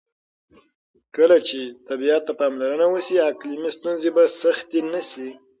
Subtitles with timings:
[1.15, 5.29] کله چې طبیعت ته پاملرنه وشي، اقلیمي ستونزې به سختې نه شي.